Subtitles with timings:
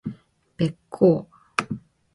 [0.57, 1.27] べっ甲